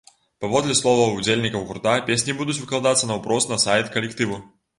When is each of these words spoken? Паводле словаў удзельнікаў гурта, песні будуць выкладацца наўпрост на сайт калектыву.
Паводле 0.43 0.77
словаў 0.79 1.13
удзельнікаў 1.17 1.67
гурта, 1.73 1.93
песні 2.09 2.35
будуць 2.41 2.57
выкладацца 2.63 3.11
наўпрост 3.13 3.53
на 3.53 3.61
сайт 3.67 3.95
калектыву. 3.99 4.41